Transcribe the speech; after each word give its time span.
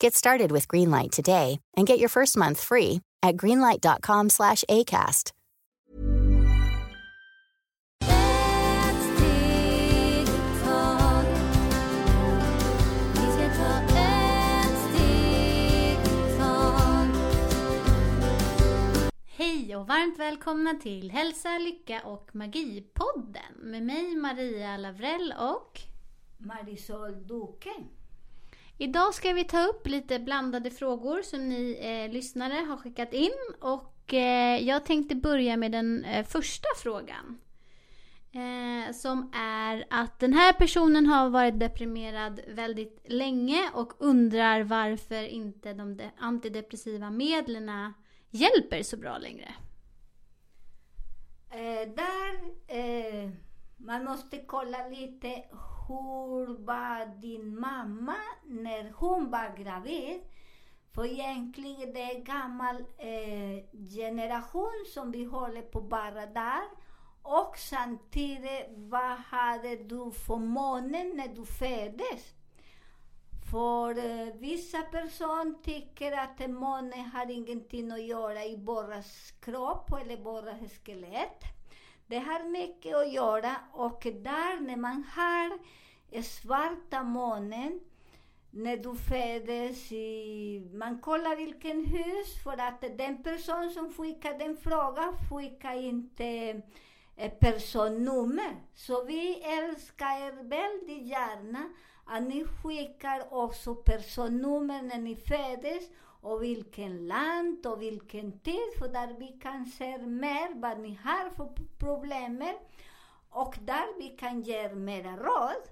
Get 0.00 0.14
started 0.14 0.52
with 0.52 0.68
Greenlight 0.68 1.10
today 1.10 1.60
and 1.76 1.86
get 1.86 1.98
your 1.98 2.08
first 2.08 2.36
month 2.36 2.60
free 2.60 3.00
at 3.22 3.36
greenlight.com 3.36 4.30
slash 4.30 4.64
ACAST. 4.68 5.32
Hej 19.36 19.76
och 19.76 19.86
varmt 19.86 20.18
välkomna 20.18 20.74
till 20.74 21.10
Hälsa, 21.10 21.58
Lycka 21.58 22.00
och 22.04 22.30
Magi-podden 22.32 23.54
med 23.58 23.82
mig 23.82 24.16
Maria 24.16 24.76
Lavrell 24.76 25.34
och 25.38 25.80
Marisol 26.38 27.26
Duque. 27.26 27.74
Idag 28.78 29.14
ska 29.14 29.32
vi 29.32 29.44
ta 29.44 29.66
upp 29.66 29.86
lite 29.86 30.18
blandade 30.18 30.70
frågor 30.70 31.22
som 31.22 31.48
ni 31.48 31.78
eh, 31.80 32.12
lyssnare 32.12 32.54
har 32.54 32.76
skickat 32.76 33.12
in 33.12 33.30
och 33.60 34.14
eh, 34.14 34.62
jag 34.62 34.84
tänkte 34.84 35.14
börja 35.14 35.56
med 35.56 35.72
den 35.72 36.04
eh, 36.04 36.26
första 36.26 36.68
frågan. 36.82 37.38
Eh, 38.32 38.92
som 38.92 39.30
är 39.34 39.84
att 39.90 40.18
den 40.18 40.32
här 40.32 40.52
personen 40.52 41.06
har 41.06 41.30
varit 41.30 41.60
deprimerad 41.60 42.40
väldigt 42.48 43.04
länge 43.08 43.70
och 43.74 43.92
undrar 43.98 44.62
varför 44.62 45.22
inte 45.22 45.72
de 45.72 46.00
antidepressiva 46.18 47.10
medlen 47.10 47.70
hjälper 48.30 48.82
så 48.82 48.96
bra 48.96 49.18
längre. 49.18 49.54
Eh, 51.50 51.88
där 51.94 52.34
eh, 52.66 53.30
man 53.84 54.04
måste 54.04 54.38
kolla 54.38 54.88
lite 54.88 55.28
hur 55.88 56.64
var 56.64 57.20
din 57.20 57.60
mamma 57.60 58.16
när 58.44 58.92
hon 58.96 59.30
var 59.30 59.56
gravid. 59.56 60.20
För 60.94 61.04
egentligen 61.04 61.92
det 61.92 62.02
är 62.02 62.20
gammal 62.20 62.76
eh, 62.98 63.64
generation 63.88 64.84
som 64.94 65.10
vi 65.10 65.24
håller 65.24 65.62
på 65.62 65.80
bara 65.80 66.26
där. 66.26 66.62
Och 67.22 67.58
samtidigt, 67.58 68.66
vad 68.68 69.18
hade 69.18 69.76
du 69.76 70.10
för 70.10 70.36
månen 70.36 71.12
när 71.16 71.28
du 71.28 71.44
föddes? 71.44 72.34
För 73.50 73.98
eh, 73.98 74.34
vissa 74.34 74.82
personer 74.82 75.62
tycker 75.62 76.12
att 76.12 76.40
en 76.40 76.54
måne 76.54 77.10
har 77.14 77.30
ingenting 77.30 77.92
att 77.92 78.02
göra 78.02 78.44
i 78.44 78.56
våras 78.56 79.32
kropp 79.40 79.92
eller 79.92 80.16
våras 80.16 80.72
skelett. 80.84 81.53
Det 82.06 82.18
har 82.18 82.50
mycket 82.50 82.96
att 82.96 83.12
göra 83.12 83.56
och 83.72 84.00
där 84.02 84.60
när 84.60 84.76
man 84.76 85.04
har 85.14 85.58
eh, 86.10 86.22
svarta 86.22 87.02
månen 87.02 87.80
när 88.50 88.76
du 88.76 88.94
föddes 88.96 89.92
i... 89.92 90.70
Man 90.72 90.98
kollar 90.98 91.36
vilken 91.36 91.84
hus 91.84 92.42
för 92.44 92.60
att 92.60 92.80
den 92.98 93.22
person 93.22 93.70
som 93.70 93.92
skickar 93.92 94.38
den 94.38 94.56
frågan 94.56 95.14
skickar 95.30 95.74
inte 95.74 96.62
eh, 97.16 97.32
personnummer. 97.40 98.56
Så 98.74 99.04
vi 99.04 99.42
älskar 99.42 100.26
er 100.26 100.32
väldigt 100.32 101.06
gärna 101.06 101.68
att 102.04 102.22
ni 102.22 102.44
skickar 102.44 103.34
också 103.34 103.74
personnummer 103.74 104.82
när 104.82 104.98
ni 104.98 105.16
föddes 105.16 105.84
och 106.24 106.42
vilken 106.42 107.06
land 107.06 107.66
och 107.66 107.82
vilken 107.82 108.40
tid, 108.40 108.78
för 108.78 108.88
där 108.88 109.16
vi 109.18 109.28
kan 109.28 109.66
se 109.66 109.98
mer 109.98 110.60
vad 110.60 110.80
ni 110.80 110.98
har 111.04 111.30
för 111.30 111.48
problem 111.78 112.44
och 113.28 113.54
där 113.60 113.98
vi 113.98 114.08
kan 114.08 114.40
ge 114.40 114.54
er 114.54 114.74
mera 114.74 115.16
råd. 115.16 115.68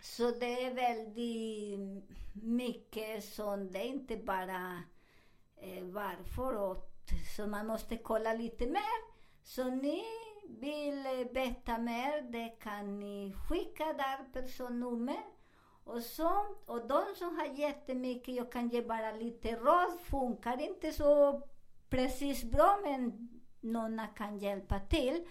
Så 0.00 0.30
det 0.30 0.64
är 0.64 0.74
väldigt 0.74 2.04
mycket 2.32 3.24
som 3.24 3.72
det 3.72 3.78
är 3.78 3.84
inte 3.84 4.16
bara 4.16 4.82
eh, 5.56 5.84
varför 5.84 6.56
och 6.56 6.90
så 7.36 7.46
man 7.46 7.66
måste 7.66 7.96
kolla 7.96 8.32
lite 8.32 8.66
mer. 8.66 9.10
Så 9.42 9.64
ni 9.64 10.04
vill 10.48 11.28
veta 11.32 11.78
mer, 11.78 12.22
det 12.22 12.48
kan 12.48 13.00
ni 13.00 13.34
skicka 13.48 13.84
där 13.84 14.32
personnummer. 14.32 15.39
Och 15.92 16.02
så, 16.02 16.46
och 16.66 16.88
de 16.88 17.02
som 17.16 17.38
har 17.38 17.46
jättemycket, 17.46 18.34
jag 18.34 18.52
kan 18.52 18.68
ge 18.68 18.82
bara 18.82 19.12
lite 19.12 19.56
råd, 19.56 20.00
funkar 20.00 20.60
inte 20.60 20.92
så 20.92 21.42
precis 21.88 22.44
bra 22.44 22.78
men 22.82 23.28
någon 23.60 24.00
kan 24.16 24.38
hjälpa 24.38 24.80
till. 24.80 25.26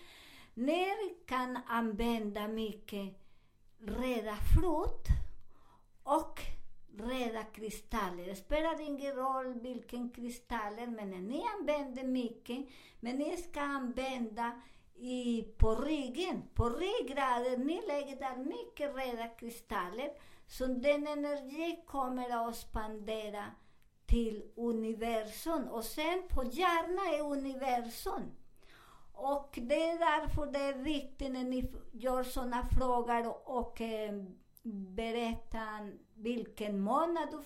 Ni 0.54 0.88
kan 1.26 1.60
använda 1.68 2.48
mycket 2.48 3.16
röda 3.80 4.36
frukt 4.56 5.08
och 6.04 6.40
röda 6.98 7.44
kristaller. 7.44 8.26
Det 8.26 8.36
spelar 8.36 8.82
ingen 8.82 9.16
roll 9.16 9.54
vilken 9.54 10.10
kristaller, 10.10 10.88
men 10.88 11.10
ni 11.10 11.44
använder 11.60 12.04
mycket, 12.04 12.68
men 13.00 13.16
ni 13.16 13.38
ska 13.38 13.62
använda 13.62 14.62
i, 14.96 15.44
på 15.58 15.76
ryggen, 15.76 16.44
på 16.54 16.70
ryggraden, 16.70 17.68
ni 17.68 17.82
lägger 17.88 18.16
där 18.16 18.36
mycket 18.36 18.96
röda 18.96 19.28
kristaller, 19.28 20.12
så 20.50 20.66
den 20.66 21.08
energi 21.08 21.84
kommer 21.88 22.50
att 22.50 22.56
spandera 22.56 23.46
till 24.06 24.44
universum. 24.56 25.68
Och 25.68 25.84
sen 25.84 26.24
på 26.30 26.44
hjärnan 26.44 27.14
är 27.14 27.32
universum. 27.32 28.32
Och 29.14 29.60
det 29.62 29.90
är 29.90 30.00
därför 30.00 30.46
det 30.46 30.60
är 30.60 30.74
viktigt 30.74 31.32
när 31.32 31.44
ni 31.44 31.72
gör 31.92 32.24
sådana 32.24 32.66
frågor 32.66 33.50
och 33.50 33.82
eh, 33.82 34.24
berättar 34.96 35.94
vilken 36.14 36.80
månad 36.80 37.28
du 37.32 37.42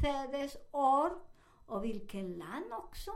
föddes, 0.00 0.56
år 0.72 1.12
och 1.66 1.84
vilken 1.84 2.32
land 2.32 2.72
också. 2.72 3.10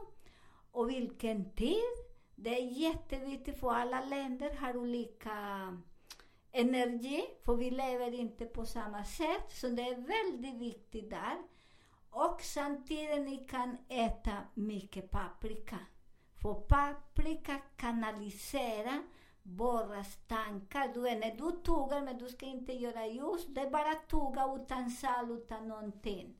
Och 0.70 0.90
vilken 0.90 1.52
tid. 1.52 1.94
Det 2.34 2.60
är 2.60 2.64
jätteviktigt 2.64 3.60
för 3.60 3.70
alla 3.70 4.04
länder 4.04 4.56
har 4.56 4.76
olika 4.76 5.36
energi, 6.52 7.24
för 7.44 7.54
vi 7.54 7.70
lever 7.70 8.14
inte 8.14 8.44
på 8.44 8.66
samma 8.66 9.04
sätt. 9.04 9.44
Så 9.48 9.68
det 9.68 9.82
är 9.82 9.96
väldigt 9.96 10.60
viktigt 10.60 11.10
där. 11.10 11.36
Och 12.10 12.42
samtidigt 12.42 13.20
ni 13.24 13.36
kan 13.36 13.76
äta 13.88 14.32
mycket 14.54 15.10
paprika. 15.10 15.78
För 16.42 16.54
paprika 16.54 17.60
kanaliserar 17.76 19.02
borras 19.42 20.16
tankar. 20.26 20.90
Du 20.94 21.00
vet, 21.00 21.20
när 21.20 21.34
du 21.36 21.62
tuggar, 21.62 22.02
men 22.02 22.18
du 22.18 22.28
ska 22.28 22.46
inte 22.46 22.72
göra 22.72 23.06
just, 23.06 23.54
det 23.54 23.60
är 23.60 23.70
bara 23.70 23.94
tugga 23.94 24.54
utan 24.54 24.90
sal, 24.90 25.30
utan 25.30 25.68
någonting. 25.68 26.36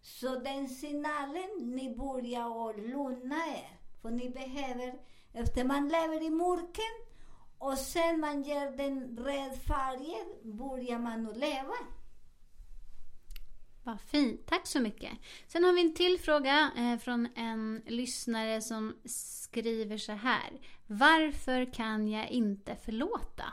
Så 0.00 0.38
den 0.38 0.68
signalen, 0.68 1.50
ni 1.58 1.96
börjar 1.96 2.70
att 2.70 2.78
lugna 2.78 3.36
er. 3.36 3.78
För 4.02 4.10
ni 4.10 4.30
behöver, 4.30 4.98
efter 5.32 5.64
man 5.64 5.88
lever 5.88 6.22
i 6.22 6.30
mörker, 6.30 7.09
och 7.60 7.78
sen 7.78 8.20
man 8.20 8.42
ger 8.42 8.76
den 8.76 9.18
röd 9.18 9.62
färger, 9.62 10.52
börjar 10.52 10.98
man 10.98 11.28
att 11.28 11.36
leva. 11.36 11.74
Vad 13.84 14.00
fint, 14.00 14.46
tack 14.46 14.66
så 14.66 14.80
mycket. 14.80 15.10
Sen 15.46 15.64
har 15.64 15.72
vi 15.72 15.80
en 15.80 15.94
till 15.94 16.18
fråga 16.20 16.70
eh, 16.76 16.98
från 16.98 17.28
en 17.36 17.82
lyssnare 17.86 18.62
som 18.62 18.96
skriver 19.04 19.98
så 19.98 20.12
här. 20.12 20.60
Varför 20.86 21.72
kan 21.72 22.08
jag 22.08 22.30
inte 22.30 22.76
förlåta? 22.76 23.44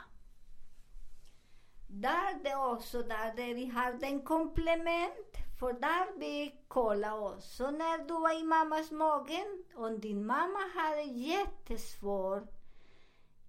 Där 1.87 2.43
det 2.43 2.55
också 2.55 3.03
där 3.03 3.35
det 3.35 3.53
vi 3.53 3.65
har 3.65 3.93
den 3.93 4.21
komplement, 4.21 5.37
för 5.59 5.73
där 5.73 6.19
vi 6.19 6.61
kollar 6.67 7.35
också 7.35 7.71
när 7.71 8.07
du 8.07 8.13
var 8.13 8.39
i 8.39 8.43
mammas 8.43 8.91
magen 8.91 9.63
och 9.75 9.99
din 9.99 10.25
mamma 10.25 10.59
hade 10.75 11.01
jättesvårt 11.01 12.56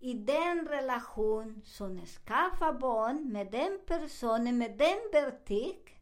i 0.01 0.15
den 0.15 0.69
relation 0.69 1.63
som 1.65 2.01
skaffar 2.07 2.73
barn 2.73 3.33
med 3.33 3.51
den 3.51 3.79
personen, 3.87 4.59
med 4.59 4.79
den 4.79 4.99
vertik. 5.13 5.95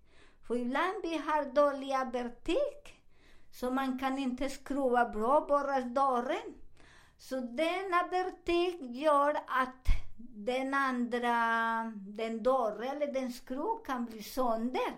För 0.42 0.56
ibland 0.56 0.94
vi 1.02 1.16
har 1.16 1.44
dåliga 1.44 2.04
vertik, 2.04 3.02
så 3.50 3.70
man 3.70 3.98
kan 3.98 4.18
inte 4.18 4.50
skruva 4.50 5.08
bra 5.08 5.46
bara 5.48 5.80
dörren. 5.80 6.54
Så 7.18 7.40
denna 7.40 8.06
vertik 8.10 8.76
gör 8.80 9.36
att 9.46 9.86
den 10.18 10.74
andra, 10.74 11.32
den 11.96 12.42
dörren 12.42 12.96
eller 12.96 13.12
den 13.12 13.32
skruv 13.32 13.84
kan 13.86 14.04
bli 14.04 14.22
sönder. 14.22 14.96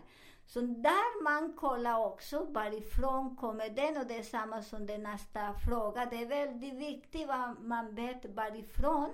Så 0.48 0.60
där 0.60 1.22
man 1.22 1.52
kollar 1.52 2.06
också 2.06 2.44
varifrån 2.44 3.36
kommer 3.36 3.68
den 3.68 3.96
och 3.96 4.06
det 4.06 4.16
är 4.16 4.22
samma 4.22 4.62
som 4.62 4.86
den 4.86 5.02
nästa 5.02 5.54
fråga. 5.54 6.06
Det 6.06 6.22
är 6.22 6.26
väldigt 6.26 6.74
viktigt 6.74 7.28
vad 7.28 7.60
man 7.60 7.94
vet 7.94 8.24
varifrån 8.24 9.12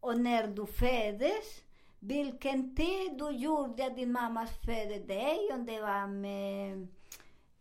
och 0.00 0.20
när 0.20 0.46
du 0.46 0.66
föddes. 0.66 1.62
Vilken 1.98 2.76
tid 2.76 3.18
du 3.18 3.30
gjorde 3.30 3.86
att 3.86 3.96
din 3.96 4.12
mamma 4.12 4.46
födde 4.46 4.98
dig, 4.98 5.38
om 5.52 5.66
det 5.66 5.80
var 5.80 6.06
med 6.06 6.88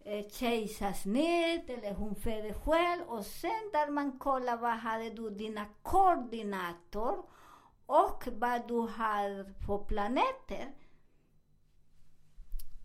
eh, 0.03 0.27
kejsarsnitt 0.31 1.69
eller 1.69 1.93
hon 1.93 2.15
födde 2.15 2.53
själv. 2.53 3.03
Och 3.07 3.25
sen 3.25 3.69
där 3.71 3.91
man 3.91 4.19
kollar 4.19 4.57
vad 4.57 4.71
hade 4.71 5.09
du 5.09 5.29
dina 5.29 5.65
koordinator 5.81 7.25
och 7.85 8.27
vad 8.31 8.67
du 8.67 8.79
har 8.79 9.53
för 9.65 9.77
planeter. 9.77 10.80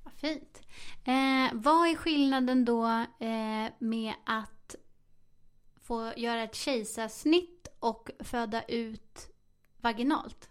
Vad 0.07 0.15
fint. 0.15 0.63
Eh, 1.05 1.55
vad 1.55 1.89
är 1.89 1.97
skillnaden 1.97 2.65
då 2.65 2.87
eh, 3.19 3.73
med 3.79 4.15
att 4.27 4.75
få 5.83 6.13
göra 6.17 6.43
ett 6.43 6.55
kejsarsnitt 6.55 7.69
och 7.79 8.11
föda 8.21 8.63
ut 8.63 9.29
vaginalt? 9.77 10.51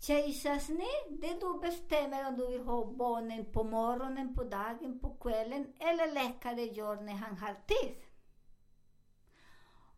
Kejsarsnitt, 0.00 1.20
det 1.20 1.40
du 1.40 1.60
bestämmer 1.60 2.28
om 2.28 2.36
du 2.36 2.46
vill 2.50 2.60
ha 2.60 2.84
barnen 2.84 3.44
på 3.52 3.64
morgonen, 3.64 4.34
på 4.34 4.44
dagen, 4.44 4.98
på 5.00 5.10
kvällen 5.10 5.72
eller 5.78 6.12
läkare 6.12 6.62
gör 6.62 6.96
när 6.96 7.12
han 7.12 7.38
har 7.38 7.54
tid. 7.66 7.96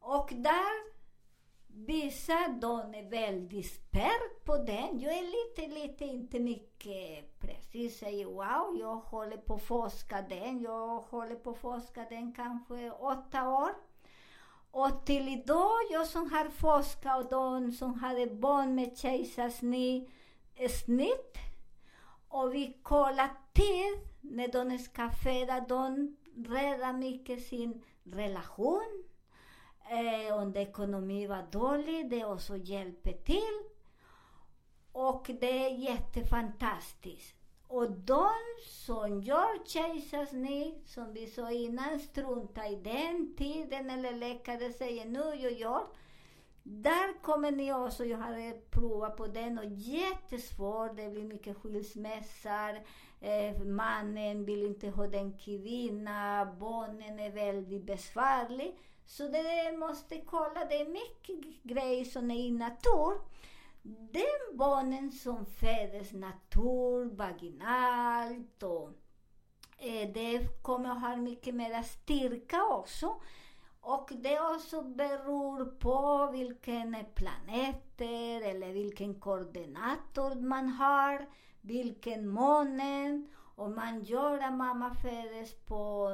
Och 0.01 0.31
där 0.33 0.95
vissa 1.75 2.49
de 2.61 2.95
är 2.95 3.11
väldigt 3.11 3.67
spärr 3.67 4.45
på 4.45 4.57
den. 4.57 5.01
Jag 5.01 5.13
är 5.13 5.23
lite, 5.23 5.75
lite, 5.75 6.05
inte 6.05 6.41
mycket 6.41 7.41
precis 7.41 7.99
säger 7.99 8.27
wow, 8.27 8.77
jag 8.81 8.97
håller 8.97 9.37
på 9.37 9.55
att 9.55 9.63
forska 9.63 10.23
den. 10.23 10.61
Jag 10.61 11.01
håller 11.01 11.35
på 11.35 11.51
att 11.51 11.59
forska 11.59 12.07
den 12.11 12.33
kanske 12.33 12.91
åtta 12.91 13.49
år. 13.49 13.71
Och 14.71 15.07
till 15.07 15.29
idag, 15.29 15.79
jag 15.91 16.07
som 16.07 16.31
har 16.31 16.49
forskat 16.49 17.25
och 17.25 17.31
de 17.31 17.73
som 17.73 17.95
hade 17.95 18.27
barn 18.27 18.75
med 18.75 18.99
kejsarsnitt, 18.99 20.09
eh, 20.55 20.71
och 22.29 22.55
vi 22.55 22.79
kollar 22.83 23.31
tid 23.53 24.09
när 24.21 24.49
de 24.49 24.79
ska 24.79 25.11
föda, 25.11 25.61
de 25.61 26.17
räddar 26.37 26.93
mycket 26.93 27.47
sin 27.47 27.83
relation. 28.05 29.05
Eh, 29.89 30.35
om 30.43 30.57
ekonomi 30.57 31.27
var 31.27 31.47
dålig, 31.51 32.11
det 32.11 32.25
också 32.25 32.57
hjälper 32.57 33.13
till. 33.13 33.63
Och 34.93 35.31
det 35.41 35.67
är 35.67 35.71
jättefantastiskt. 35.71 37.35
Och 37.69 37.91
de 37.91 38.31
som 38.69 39.21
gör 39.23 39.67
kejsarsnitt, 39.67 40.89
som 40.89 41.13
vi 41.13 41.27
sa 41.27 41.51
innan, 41.51 42.01
strunta 42.01 42.69
i 42.69 42.77
den 42.77 43.35
tiden 43.37 43.91
eller 43.91 44.13
läkare 44.13 44.73
säger 44.73 45.05
nu 45.05 45.35
jag 45.43 45.53
gör. 45.53 45.87
Där 46.63 47.23
kommer 47.23 47.51
ni 47.51 47.73
också, 47.73 48.05
jag 48.05 48.19
har 48.19 48.71
provat 48.71 49.17
på 49.17 49.27
den 49.27 49.59
och 49.59 49.65
jättesvårt, 49.65 50.97
det 50.97 51.11
blir 51.11 51.25
mycket 51.25 51.57
skilsmässor. 51.57 52.81
Eh, 53.21 53.59
mannen 53.65 54.45
vill 54.45 54.63
inte 54.63 54.89
ha 54.89 55.07
den 55.07 55.39
kvinnan, 55.39 56.59
barnen 56.59 57.19
är 57.19 57.27
e 57.27 57.31
väldigt 57.31 57.85
besvärliga. 57.85 58.73
Så 59.07 59.29
det 59.29 59.79
måste 59.79 60.21
kolla, 60.21 60.65
det 60.65 60.81
är 60.81 60.89
mycket 60.89 61.63
grejer 61.63 62.05
som 62.05 62.31
är 62.31 62.39
i 62.39 62.51
natur. 62.51 63.21
Den 64.13 64.59
barnen 64.59 65.13
som 65.13 65.47
föds 65.47 66.13
natur, 66.13 67.17
vaginalt 67.17 68.63
och 68.63 68.91
eh, 69.79 70.13
det 70.15 70.63
kommer 70.63 70.91
att 70.91 71.01
ha 71.01 71.17
mycket 71.17 71.55
mer 71.55 71.83
styrka 71.83 72.65
också. 72.65 73.21
Och 73.81 74.11
det 74.13 74.41
också 74.41 74.83
beror 74.83 75.65
på 75.65 76.31
vilken 76.33 76.97
planeter 77.15 78.41
eller 78.41 78.73
vilken 78.73 79.21
koordinator 79.21 80.35
man 80.35 80.69
har, 80.69 81.27
vilken 81.61 82.29
månen. 82.29 83.29
Om 83.57 83.75
man 83.75 84.05
gör 84.05 84.39
att 84.39 84.55
mamma 84.55 84.95
föds 84.95 85.55
på 85.67 86.09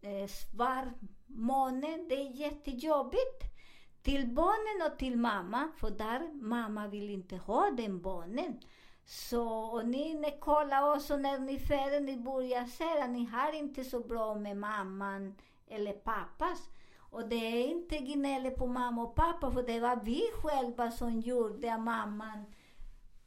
eh, 0.00 0.26
svart 0.26 0.94
måne, 1.26 1.98
det 2.08 2.14
är 2.14 2.30
jättejobbigt 2.30 3.54
till 4.02 4.26
barnen 4.26 4.92
och 4.92 4.98
till 4.98 5.16
mamma, 5.16 5.68
för 5.76 5.90
där 5.90 6.32
mamma 6.34 6.86
vill 6.86 7.10
inte 7.10 7.36
ha 7.36 7.70
den 7.70 8.02
barnen. 8.02 8.60
Så 9.04 9.48
och 9.48 9.86
ni, 9.86 10.14
ni 10.14 10.38
kollar 10.40 10.96
också 10.96 11.16
när 11.16 11.38
ni 11.38 11.58
föder, 11.58 12.00
ni 12.00 12.16
börjar 12.16 12.64
se 12.64 13.02
att 13.02 13.10
ni 13.10 13.24
har 13.24 13.52
inte 13.52 13.84
så 13.84 14.00
bra 14.00 14.34
med 14.34 14.56
mamman 14.56 15.34
eller 15.68 15.92
pappas. 15.92 16.68
Och 17.10 17.28
det 17.28 17.36
är 17.36 17.66
inte 17.66 17.98
gnället 17.98 18.56
på 18.56 18.66
mamma 18.66 19.02
och 19.02 19.14
pappa, 19.14 19.50
för 19.50 19.62
det 19.62 19.80
var 19.80 19.96
vi 20.04 20.22
själva 20.42 20.90
som 20.90 21.20
gjorde 21.20 21.74
att 21.74 21.80
mamman 21.80 22.44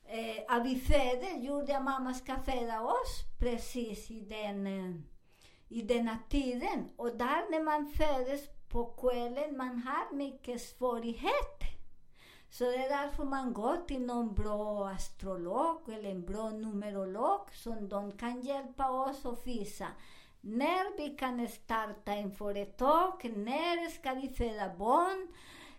eh, 0.08 0.44
att 0.48 0.66
vi 0.66 0.80
födde, 0.80 1.30
gjorde 1.40 1.78
att 1.78 1.84
mamma 1.84 2.14
ska 2.14 2.36
föda 2.36 2.82
oss 2.82 3.24
precis 3.40 4.12
i 4.12 4.20
den, 4.20 4.68
eh, 4.68 4.96
i 5.70 5.82
denna 5.82 6.18
tiden. 6.30 6.90
Och 6.96 7.18
där 7.18 7.52
när 7.52 7.64
man 7.64 7.86
föddes 7.86 8.42
på 8.70 8.86
kvällen, 8.86 9.58
man 9.58 9.80
har 9.80 10.16
mycket 10.16 10.62
svårighet. 10.62 11.62
Så 12.50 12.64
det 12.64 12.86
är 12.86 12.90
därför 12.90 13.24
man 13.24 13.54
går 13.54 13.78
till 13.88 14.02
någon 14.02 14.34
bra 14.34 14.90
astrolog 14.90 15.90
eller 15.90 16.12
en 16.12 16.26
bra 16.26 16.50
numerolog 16.50 17.54
som 17.54 17.90
de 17.90 18.12
kan 18.12 18.42
hjälpa 18.42 18.90
oss 18.92 19.26
att 19.26 19.48
visa 19.48 19.88
när 20.42 20.98
vi 20.98 21.10
kan 21.10 21.48
starta 21.48 22.12
en 22.12 22.32
företag, 22.32 23.32
när 23.36 23.90
ska 23.90 24.14
vi 24.14 24.30
föda 24.30 24.76
barn, 24.78 25.28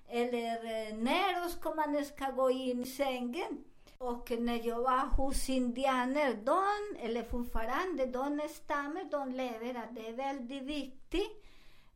eller 0.09 0.55
eh, 0.55 0.97
när 0.97 1.49
ska 1.49 1.75
man 1.75 2.05
ska 2.05 2.31
gå 2.31 2.51
in 2.51 2.81
i 2.81 2.87
sängen. 2.87 3.65
Och 3.99 4.31
när 4.31 4.67
jag 4.67 4.83
var 4.83 5.07
hos 5.07 5.49
indianer, 5.49 6.35
de, 6.45 6.97
eller 7.07 7.23
fortfarande, 7.23 8.07
de 8.07 8.49
stammar, 8.49 9.05
de 9.11 9.33
lever 9.33 9.75
att 9.75 9.95
det 9.95 10.09
är 10.09 10.13
väldigt 10.13 10.63
viktigt 10.63 11.45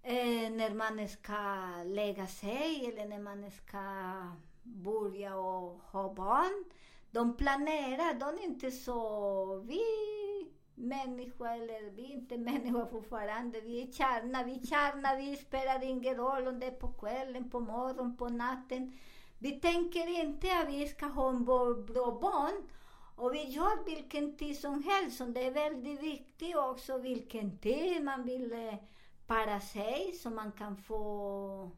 eh, 0.02 0.50
när 0.50 0.74
man 0.74 1.08
ska 1.08 1.66
lägga 1.84 2.26
sig 2.26 2.86
eller 2.86 3.08
när 3.08 3.18
man 3.18 3.50
ska 3.50 3.78
börja 4.62 5.36
och 5.36 5.80
ha 5.92 6.14
barn. 6.14 6.64
De 7.10 7.36
planerar, 7.36 8.14
de 8.14 8.24
är 8.24 8.44
inte 8.44 8.70
så... 8.70 9.56
Vi 9.56 9.82
människor, 10.74 11.48
eller 11.48 11.90
vi 11.90 12.04
är 12.04 12.14
inte 12.14 12.38
människor 12.38 12.86
fortfarande, 12.86 13.60
vi 13.60 13.82
är 13.82 13.92
kärna, 13.92 14.44
vi 14.44 14.52
är 14.52 14.66
kärna, 14.66 15.16
vi 15.16 15.36
spelar 15.36 15.84
ingen 15.84 16.14
roll 16.14 16.48
om 16.48 16.60
det 16.60 16.66
är 16.66 16.70
på 16.70 16.88
kvällen, 16.88 17.50
på 17.50 17.60
morgonen, 17.60 18.16
på 18.16 18.28
natten. 18.28 18.92
Vi 19.42 19.52
tänker 19.52 20.20
inte 20.20 20.58
att 20.58 20.68
vi 20.68 20.88
ska 20.88 21.06
ha 21.06 21.28
en 21.28 21.44
bra 21.44 22.18
barn. 22.20 22.68
Och 23.16 23.34
vi 23.34 23.44
gör 23.44 23.84
vilken 23.84 24.36
tid 24.36 24.58
som 24.58 24.82
helst. 24.82 25.20
Och 25.20 25.28
det 25.28 25.46
är 25.46 25.50
väldigt 25.50 26.02
viktigt 26.02 26.56
också 26.56 26.98
vilken 26.98 27.58
tid 27.58 28.04
man 28.04 28.22
vill 28.22 28.52
eh, 28.52 28.74
para 29.26 29.60
sig 29.60 30.12
så 30.12 30.30
man 30.30 30.52
kan 30.52 30.76
få 30.76 31.70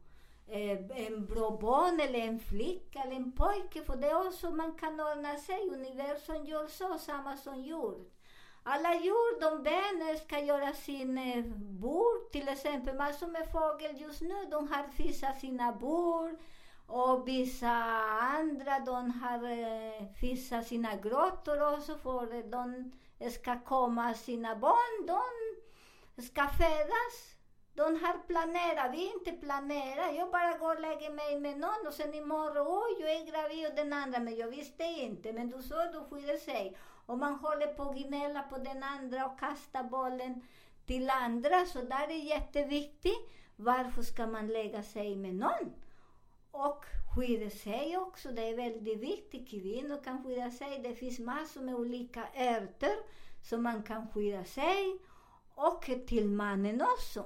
eh, 0.46 1.06
en 1.06 1.26
bra 1.26 1.50
barn 1.50 2.00
eller 2.00 2.18
en 2.18 2.40
flicka 2.40 3.02
eller 3.02 3.16
en 3.16 3.32
pojke. 3.32 3.84
För 3.84 3.96
det 3.96 4.10
är 4.10 4.28
också 4.28 4.50
man 4.50 4.72
kan 4.72 5.00
ordna 5.00 5.36
sig. 5.36 5.70
Universum 5.72 6.44
gör 6.44 6.66
så, 6.66 6.98
samma 6.98 7.36
som 7.36 7.62
jord. 7.62 8.10
Alla 8.62 8.94
djur, 8.94 9.40
de 9.40 9.62
vänner, 9.62 10.14
ska 10.14 10.40
göra 10.40 10.72
sin 10.72 11.18
eh, 11.18 11.44
bord. 11.56 12.30
Till 12.32 12.48
exempel 12.48 12.96
massor 12.96 13.26
med 13.26 13.52
fågel 13.52 14.00
just 14.00 14.20
nu, 14.20 14.46
de 14.50 14.68
har 14.68 14.88
fixat 14.88 15.40
sina 15.40 15.72
bord. 15.72 16.38
Och 16.86 17.28
vissa 17.28 17.72
andra, 18.38 18.78
de 18.78 19.10
har 19.10 19.50
eh, 19.50 20.06
fixat 20.20 20.66
sina 20.66 20.96
grottor 20.96 21.74
också 21.74 21.96
för 21.96 22.50
de 22.50 22.92
ska 23.30 23.60
komma 23.60 24.14
sina 24.14 24.56
barn, 24.56 25.06
de 25.06 26.22
ska 26.22 26.46
födas. 26.46 27.34
De 27.74 27.82
har 27.82 28.26
planerat, 28.26 28.92
vi 28.92 29.12
inte 29.12 29.32
planerat. 29.32 30.14
Jag 30.16 30.30
bara 30.30 30.58
går 30.58 30.74
och 30.74 30.80
lägger 30.80 31.10
mig 31.10 31.40
med 31.40 31.58
någon 31.58 31.86
och 31.86 31.92
sen 31.92 32.14
imorgon, 32.14 32.66
oj, 32.68 32.96
jag 33.00 33.10
är 33.10 33.26
gravid 33.26 33.66
och 33.66 33.76
den 33.76 33.92
andra, 33.92 34.20
men 34.20 34.36
jag 34.36 34.48
visste 34.48 34.84
inte. 34.84 35.32
Men 35.32 35.50
du 35.50 35.62
sa, 35.62 35.84
du 35.92 36.00
skiljer 36.10 36.36
sig. 36.36 36.76
Och 37.06 37.18
man 37.18 37.34
håller 37.34 37.66
på 37.66 37.82
att 37.82 37.96
gnälla 37.96 38.42
på 38.42 38.58
den 38.58 38.82
andra 38.82 39.26
och 39.26 39.38
kasta 39.38 39.82
bollen 39.82 40.42
till 40.86 41.10
andra, 41.10 41.66
så 41.66 41.78
där 41.80 42.08
är 42.08 42.24
jätteviktigt. 42.24 43.30
Varför 43.56 44.02
ska 44.02 44.26
man 44.26 44.46
lägga 44.46 44.82
sig 44.82 45.16
med 45.16 45.34
någon? 45.34 45.83
Och 46.56 46.84
skydda 47.14 47.50
sig 47.50 47.98
också, 47.98 48.30
det 48.30 48.48
är 48.48 48.56
väldigt 48.56 48.98
viktigt. 48.98 49.48
Kvinnor 49.50 50.04
kan 50.04 50.24
skydda 50.24 50.50
sig. 50.50 50.78
Det 50.78 50.94
finns 50.94 51.18
massor 51.18 51.60
med 51.60 51.74
olika 51.74 52.20
örter 52.36 52.96
som 53.42 53.62
man 53.62 53.82
kan 53.82 54.08
skydda 54.08 54.44
sig. 54.44 54.98
Och 55.54 55.90
till 56.06 56.28
mannen 56.28 56.82
också. 56.82 57.24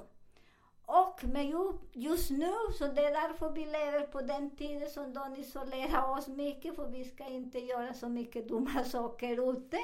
Och 0.85 1.23
men 1.23 1.47
ju, 1.47 1.73
just 1.93 2.31
nu, 2.31 2.53
så 2.77 2.87
det 2.87 3.05
är 3.05 3.27
därför 3.27 3.49
vi 3.49 3.65
lever 3.65 4.01
på 4.01 4.21
den 4.21 4.55
tiden 4.55 4.89
som 4.89 5.13
de 5.13 5.35
isolerar 5.35 6.17
oss 6.17 6.27
mycket, 6.27 6.75
för 6.75 6.87
vi 6.87 7.05
ska 7.05 7.27
inte 7.27 7.59
göra 7.59 7.93
så 7.93 8.09
mycket 8.09 8.47
dumma 8.47 8.83
saker 8.85 9.51
ute. 9.53 9.77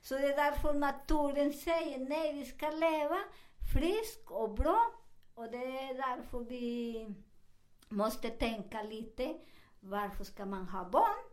Så 0.00 0.14
det 0.14 0.32
är 0.32 0.36
därför 0.36 0.74
naturen 0.74 1.52
säger 1.52 1.98
nej, 1.98 2.32
vi 2.32 2.44
ska 2.44 2.70
leva 2.70 3.18
frisk 3.74 4.30
och 4.30 4.50
bra. 4.50 4.92
Och 5.34 5.50
det 5.50 5.56
är 5.56 5.94
därför 5.94 6.40
vi 6.40 7.14
måste 7.88 8.30
tänka 8.30 8.82
lite, 8.82 9.34
varför 9.80 10.24
ska 10.24 10.46
man 10.46 10.68
ha 10.68 10.84
barn? 10.84 11.24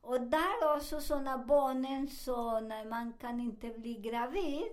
Och 0.00 0.20
där 0.20 0.76
också 0.76 1.00
sådana 1.00 1.38
barnen, 1.38 2.08
så 2.08 2.60
när 2.60 2.84
man 2.84 3.12
kan 3.12 3.40
inte 3.40 3.68
bli 3.68 3.94
gravid, 3.94 4.66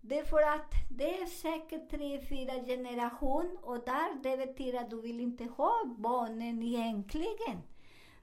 det 0.00 0.18
är 0.18 0.24
för 0.24 0.42
att 0.42 0.72
det 0.90 1.20
är 1.20 1.26
säkert 1.26 1.90
tre, 1.90 2.20
fyra 2.20 2.52
generation 2.64 3.58
och 3.62 3.84
där 3.84 4.22
det 4.22 4.46
betyder 4.46 4.80
att 4.80 4.90
du 4.90 5.00
vill 5.00 5.20
inte 5.20 5.44
ha 5.44 5.84
barnen 5.84 6.62
egentligen. 6.62 7.62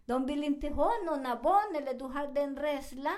De 0.06 0.26
vill 0.26 0.44
inte 0.44 0.70
ha 0.70 0.92
några 1.06 1.36
barn 1.36 1.76
eller 1.76 1.94
du 1.94 2.06
har 2.06 2.28
den 2.28 2.58
rädslan 2.58 3.18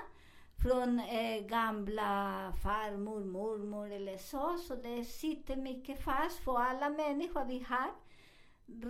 från 0.64 1.00
eh, 1.00 1.42
gamla 1.48 2.54
farmor, 2.64 3.26
mormor 3.26 3.92
eller 3.92 4.18
så. 4.18 4.58
Så 4.58 4.76
det 4.76 5.06
sitter 5.06 5.56
mycket 5.56 6.04
fast 6.04 6.44
för 6.44 6.58
alla 6.60 6.90
människor 6.90 7.46
vi 7.46 7.66
har 7.70 7.92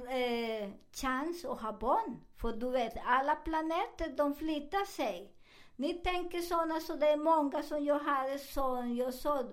eh, 0.10 0.70
chans 0.92 1.46
att 1.46 1.62
ha 1.62 1.74
barn. 1.74 2.20
För 2.42 2.52
du 2.52 2.70
vet, 2.70 2.94
alla 3.06 3.36
planeter 3.36 4.14
de 4.18 4.36
flyttar 4.36 4.86
sig. 4.86 5.34
Ni 5.76 5.94
tänker 5.94 6.42
sådana, 6.42 6.80
så 6.80 6.96
det 6.96 7.10
är 7.10 7.18
många 7.18 7.64
som 7.64 7.86
jag 7.86 8.00
har 8.00 8.38
son, 8.38 8.96
jag 8.96 9.14
så 9.14 9.44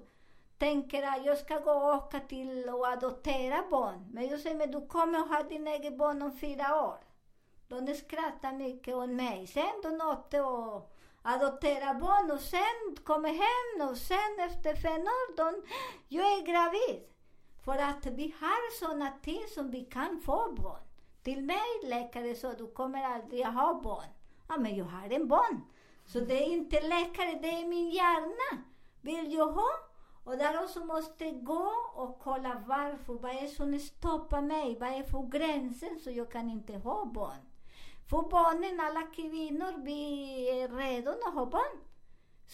tänker 0.58 1.02
att 1.02 1.26
jag 1.26 1.38
ska 1.38 1.58
gå 1.58 1.70
och 1.70 1.94
åka 1.94 2.20
till 2.20 2.68
och 2.68 2.86
adoptera 2.86 3.64
barn. 3.70 4.06
Men 4.12 4.28
jag 4.28 4.40
säger, 4.40 4.56
men 4.56 4.70
du 4.70 4.86
kommer 4.86 5.18
att 5.18 5.28
ha 5.28 5.42
din 5.42 5.66
egen 5.66 5.96
barn 5.96 6.22
om 6.22 6.38
fyra 6.38 6.86
år. 6.86 6.98
De 7.68 7.94
skrattar 7.94 8.52
mycket 8.52 8.94
åt 8.94 9.08
mig. 9.08 9.46
Sen 9.46 9.80
de 9.82 10.00
åkte 10.06 10.40
och 10.40 10.92
adoptera 11.22 11.94
barn 11.94 12.30
och 12.30 12.40
sen 12.40 13.04
kommer 13.04 13.28
hem 13.28 13.88
och 13.90 13.96
sen 13.96 14.38
efter 14.38 14.74
fem 14.74 15.00
år, 15.00 15.36
de, 15.36 15.62
jag 16.08 16.26
är 16.26 16.42
gravid. 16.42 17.15
För 17.66 17.78
att 17.78 18.06
vi 18.06 18.34
har 18.40 18.78
sådana 18.78 19.10
ting 19.22 19.42
som 19.54 19.70
vi 19.70 19.84
kan 19.84 20.20
få 20.20 20.54
barn. 20.58 20.82
Till 21.22 21.44
mig 21.44 21.80
läkare 21.84 22.34
sa 22.34 22.52
du 22.52 22.66
kommer 22.66 23.02
aldrig 23.04 23.42
att 23.42 23.54
ha 23.54 23.80
barn. 23.82 24.08
Ja, 24.48 24.56
men 24.58 24.76
jag 24.76 24.84
har 24.84 25.10
en 25.10 25.28
barn. 25.28 25.60
Så 26.04 26.20
det 26.20 26.44
är 26.44 26.52
inte 26.52 26.80
läkare, 26.80 27.38
det 27.42 27.50
är 27.50 27.68
min 27.68 27.90
hjärna. 27.90 28.62
Vill 29.00 29.32
jag 29.32 29.46
ha? 29.46 29.68
Och 30.24 30.38
där 30.38 30.64
också 30.64 30.84
måste 30.84 31.30
gå 31.30 31.72
och 31.94 32.18
kolla 32.18 32.62
varför, 32.66 33.14
vad 33.14 33.30
är 33.30 33.42
det 33.42 33.48
som 33.48 33.78
stoppar 33.78 34.42
mig? 34.42 34.76
Vad 34.80 34.88
är 34.88 35.02
för 35.02 35.30
gränsen 35.30 36.00
så 36.00 36.10
jag 36.10 36.30
kan 36.30 36.50
inte 36.50 36.76
ha 36.76 37.04
barn? 37.04 37.40
För 38.10 38.22
barnen, 38.30 38.80
alla 38.80 39.02
kvinnor, 39.02 39.84
vi 39.84 40.00
är 40.60 40.68
redo 40.68 41.10
att 41.10 41.34
ha 41.34 41.46
barn. 41.46 41.85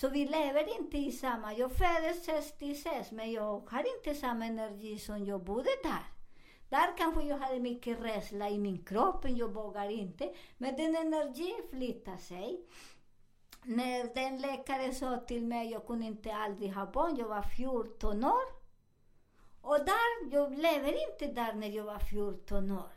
Så 0.02 0.08
vi 0.08 0.24
lever 0.26 0.78
inte 0.78 0.98
i 0.98 1.12
samma... 1.12 1.54
Jag 1.54 1.72
föddes 1.72 2.24
66, 2.24 3.10
men 3.10 3.32
jag 3.32 3.68
har 3.70 3.96
inte 3.96 4.20
samma 4.20 4.44
energi 4.46 4.98
som 4.98 5.24
jag 5.24 5.44
bodde 5.44 5.70
där. 5.82 6.04
Där 6.68 6.96
kanske 6.98 7.22
jag 7.22 7.38
hade 7.38 7.60
mycket 7.60 8.00
rädsla 8.00 8.50
i 8.50 8.58
min 8.58 8.84
kropp, 8.84 9.24
jag 9.28 9.54
vågar 9.54 9.90
inte. 9.90 10.34
Men 10.58 10.76
den 10.76 10.96
energin 10.96 11.62
flyttar 11.70 12.16
sig. 12.16 12.66
När 13.62 14.14
den 14.14 14.38
läkaren 14.38 14.94
sa 14.94 15.16
till 15.16 15.44
mig 15.44 15.70
jag 15.70 15.86
kunde 15.86 16.06
inte 16.06 16.34
aldrig 16.34 16.74
ha 16.74 16.86
barn, 16.86 17.16
jag 17.16 17.28
var 17.28 17.42
14 17.42 18.24
år. 18.24 18.44
Och 19.60 19.78
där, 19.78 20.32
jag 20.32 20.58
lever 20.58 21.10
inte 21.10 21.26
där 21.26 21.52
när 21.52 21.68
jag 21.68 21.84
var 21.84 21.98
14 21.98 22.70
år. 22.70 22.92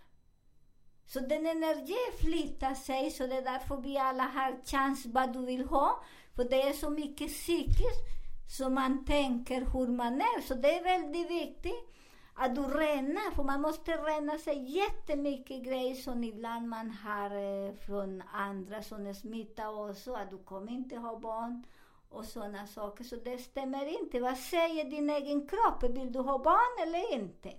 Så 1.05 1.19
den 1.19 1.45
energin 1.45 2.11
flyttar 2.19 2.73
sig, 2.73 3.11
så 3.11 3.27
det 3.27 3.35
är 3.35 3.41
därför 3.41 3.77
vi 3.77 3.97
alla 3.97 4.23
har 4.23 4.65
chans 4.65 5.05
vad 5.05 5.33
du 5.33 5.45
vill 5.45 5.65
ha. 5.65 6.03
För 6.35 6.43
det 6.43 6.61
är 6.61 6.73
så 6.73 6.89
mycket 6.89 7.31
psykiskt 7.31 8.05
som 8.47 8.73
man 8.73 9.05
tänker 9.05 9.67
hur 9.73 9.87
man 9.87 10.21
är. 10.21 10.41
Så 10.41 10.53
det 10.53 10.77
är 10.79 10.83
väldigt 10.83 11.31
viktigt 11.31 11.95
att 12.33 12.55
du 12.55 12.61
renar, 12.61 13.31
för 13.31 13.43
man 13.43 13.61
måste 13.61 13.91
rena 13.91 14.37
sig 14.37 14.77
jättemycket 14.77 15.63
grejer 15.63 15.95
som 15.95 16.23
ibland 16.23 16.67
man 16.67 16.91
har 16.91 17.29
eh, 17.35 17.73
från 17.73 18.23
andra 18.33 18.81
som 18.81 19.13
smittar 19.13 19.89
också, 19.89 20.13
att 20.13 20.29
du 20.29 20.37
kommer 20.37 20.71
inte 20.71 20.97
ha 20.97 21.19
barn 21.19 21.63
och 22.09 22.25
sådana 22.25 22.67
saker. 22.67 23.03
Så 23.03 23.15
det 23.15 23.37
stämmer 23.37 24.01
inte. 24.01 24.19
Vad 24.19 24.37
säger 24.37 24.89
din 24.89 25.09
egen 25.09 25.47
kropp? 25.47 25.83
Vill 25.83 26.11
du 26.11 26.19
ha 26.19 26.39
barn 26.39 26.87
eller 26.87 27.13
inte? 27.13 27.53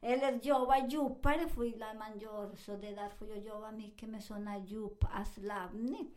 Eller 0.00 0.32
jobba 0.32 0.86
djupare, 0.86 1.48
för 1.48 1.64
ibland 1.64 1.98
man 1.98 2.18
gör 2.18 2.56
så. 2.56 2.76
Det 2.76 2.88
är 2.88 2.96
därför 2.96 3.26
jag 3.26 3.38
jobbar 3.38 3.72
mycket 3.72 4.08
med 4.08 4.24
sådana 4.24 4.58
djup 4.58 5.04
avslappning. 5.20 6.10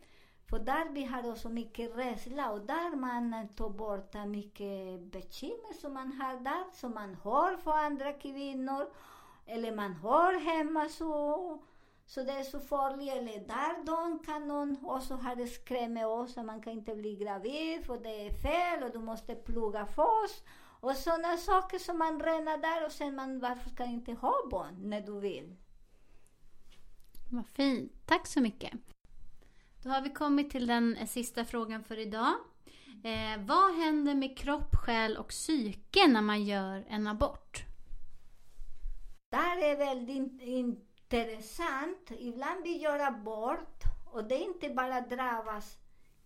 För 0.48 0.58
där 0.58 0.88
vi 0.92 1.04
har 1.04 1.30
också 1.30 1.48
mycket 1.48 1.96
rädsla 1.96 2.50
och 2.50 2.60
där 2.60 2.96
man 2.96 3.48
tar 3.56 3.70
bort 3.70 4.14
mycket 4.26 5.00
bekymmer 5.00 5.72
som 5.80 5.94
man 5.94 6.12
har 6.12 6.40
där, 6.40 6.64
som 6.72 6.94
man 6.94 7.14
har 7.14 7.56
för 7.56 7.70
andra 7.70 8.12
kvinnor, 8.12 8.90
eller 9.46 9.76
man 9.76 9.92
har 9.92 10.40
hemma 10.40 10.88
så, 10.88 11.62
så 12.06 12.22
det 12.22 12.32
är 12.32 12.42
så 12.42 12.60
farligt. 12.60 13.12
Eller 13.12 13.40
där 13.40 13.84
de 13.84 14.18
kan 14.18 14.48
någon 14.48 14.76
också 14.86 15.14
ha 15.14 15.34
det 15.34 16.04
oss 16.04 16.38
att 16.38 16.44
man 16.44 16.62
kan 16.62 16.72
inte 16.72 16.94
bli 16.94 17.16
gravid 17.16 17.86
för 17.86 17.98
det 17.98 18.26
är 18.26 18.30
fel 18.30 18.82
och 18.82 18.92
du 18.92 18.98
måste 18.98 19.34
plugga 19.34 19.86
först. 19.86 20.44
Och 20.80 20.96
sådana 20.96 21.36
saker 21.36 21.78
som 21.78 21.98
man 21.98 22.20
renar 22.20 22.58
där 22.58 22.86
och 22.86 22.92
sen 22.92 23.14
man, 23.14 23.40
varför 23.40 23.70
ska 23.70 23.84
inte 23.84 24.12
ha 24.12 24.34
barn 24.50 24.90
när 24.90 25.00
du 25.00 25.20
vill? 25.20 25.56
Vad 27.30 27.46
fint. 27.46 27.92
Tack 28.06 28.26
så 28.26 28.40
mycket. 28.40 28.72
Då 29.88 29.94
har 29.94 30.02
vi 30.02 30.10
kommit 30.10 30.50
till 30.50 30.66
den 30.66 30.96
eh, 30.96 31.06
sista 31.06 31.44
frågan 31.44 31.84
för 31.84 31.98
idag. 31.98 32.34
Eh, 33.04 33.40
vad 33.46 33.74
händer 33.74 34.14
med 34.14 34.38
kropp, 34.38 34.76
själ 34.84 35.16
och 35.16 35.28
psyke 35.28 36.06
när 36.06 36.22
man 36.22 36.44
gör 36.44 36.84
en 36.88 37.06
abort? 37.06 37.64
Där 39.30 39.62
är 39.62 39.76
väldigt 39.76 40.42
intressant. 40.42 42.10
Ibland 42.18 42.62
vi 42.62 42.76
gör 42.76 42.98
abort 42.98 43.82
och 44.12 44.24
det 44.24 44.38
inte 44.38 44.68
bara 44.68 45.00
drabbas 45.00 45.76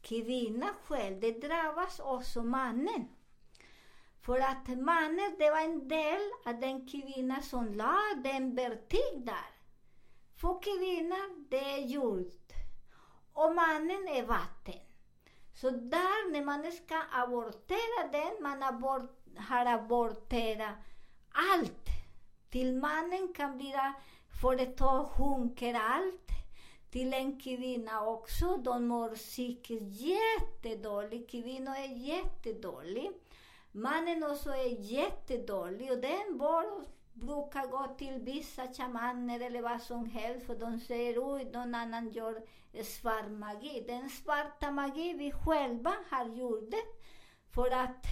kvinnan 0.00 0.74
själv, 0.84 1.20
det 1.20 1.48
drabbas 1.48 2.00
också 2.00 2.42
mannen. 2.42 3.08
För 4.20 4.40
att 4.40 4.68
mannen, 4.68 5.36
det 5.38 5.50
var 5.50 5.60
en 5.60 5.88
del 5.88 6.20
av 6.44 6.60
den 6.60 6.88
kvinna 6.88 7.42
som 7.42 7.74
la 7.74 7.98
den 8.24 8.54
vertik 8.54 9.14
där. 9.16 9.50
För 10.36 10.62
kvinnan, 10.62 11.46
det 11.50 11.74
är 11.74 11.86
jord. 11.86 12.41
Och 13.32 13.54
mannen 13.54 14.08
är 14.08 14.22
vatten. 14.22 14.80
Så 15.54 15.70
där, 15.70 16.32
när 16.32 16.44
man 16.44 16.72
ska 16.72 17.02
abortera 17.10 18.08
den, 18.12 18.42
man 18.42 18.62
abort, 18.62 19.10
har 19.36 19.66
aborterat 19.66 20.74
allt. 21.52 21.88
Till 22.50 22.74
mannen 22.74 23.32
kan 23.34 23.56
bli 23.56 23.74
företag 24.40 25.06
sjunker 25.06 25.74
allt. 25.74 26.28
Till 26.90 27.14
en 27.14 27.40
kvinna 27.40 28.06
också, 28.06 28.56
de 28.56 28.86
mår 28.86 29.14
psykiskt 29.14 30.00
jättedåligt. 30.00 31.30
Kvinnor 31.30 31.74
är 31.74 31.96
jättedåliga. 31.96 33.10
Mannen 33.72 34.22
också 34.22 34.50
är 34.50 34.80
jättedålig 34.80 35.92
och 35.92 35.98
den 35.98 36.38
var 36.38 36.84
brukar 37.12 37.66
gå 37.66 37.94
till 37.98 38.18
vissa 38.20 38.72
shamaner 38.72 39.40
eller 39.40 39.62
vad 39.62 39.82
som 39.82 40.06
helst 40.06 40.46
för 40.46 40.56
de 40.56 40.80
säger 40.80 41.34
oj, 41.34 41.44
någon 41.44 41.74
annan 41.74 42.10
gör 42.10 42.42
svart 42.82 43.30
magi. 43.30 43.84
Den 43.86 44.10
svarta 44.10 44.70
magi 44.70 45.12
vi 45.12 45.32
själva 45.32 45.94
har 46.10 46.24
gjort 46.24 46.70
det 46.70 46.84
för 47.50 47.70
att 47.70 48.06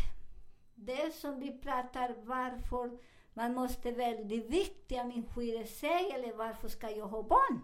det 0.75 1.15
som 1.15 1.41
vi 1.41 1.59
pratar 1.59 2.15
varför 2.25 2.99
man 3.35 3.55
måste 3.55 3.91
väldigt 3.91 4.51
viktigt, 4.51 5.07
min 5.07 5.27
skiljer 5.35 5.65
sig 5.65 6.11
eller 6.11 6.33
varför 6.33 6.69
ska 6.69 6.91
jag 6.91 7.07
ha 7.07 7.23
barn? 7.23 7.61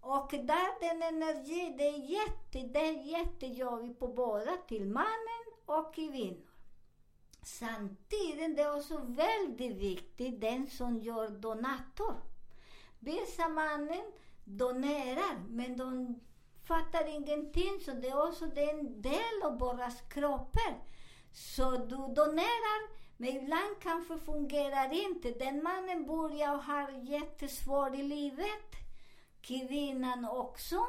Och 0.00 0.30
där 0.30 0.80
den 0.80 1.02
energi, 1.02 1.74
det 1.78 1.88
är 1.88 1.98
jätte, 1.98 2.68
det 2.68 2.88
är 2.88 3.02
jättejobbigt 3.02 3.98
på 3.98 4.08
båda, 4.08 4.56
till 4.68 4.86
mannen 4.86 5.44
och 5.66 5.94
kvinnan. 5.94 6.45
Samtidigt 7.46 8.56
det 8.56 8.62
är 8.62 8.76
också 8.76 8.98
väldigt 8.98 9.76
viktigt, 9.76 10.40
den 10.40 10.66
som 10.70 10.98
gör 10.98 11.28
donator. 11.28 12.14
Vissa 12.98 13.48
mannen 13.48 14.12
donerar, 14.44 15.44
men 15.48 15.76
de 15.76 16.20
fattar 16.64 17.08
ingenting, 17.08 17.80
så 17.84 17.92
det 17.92 18.08
är 18.08 18.28
också 18.28 18.46
det 18.46 18.64
är 18.64 18.78
en 18.78 19.02
del 19.02 19.42
av 19.44 19.58
våra 19.58 19.90
kroppar. 19.90 20.84
Så 21.32 21.70
du 21.70 21.96
donerar, 21.96 22.90
men 23.16 23.36
ibland 23.36 23.80
kanske 23.80 24.18
fungerar 24.18 24.92
inte. 24.92 25.30
Den 25.30 25.62
mannen 25.62 26.06
börjar 26.06 26.56
ha 26.56 26.90
jättesvårt 26.90 27.94
i 27.94 28.02
livet, 28.02 28.70
kvinnan 29.40 30.24
också. 30.24 30.86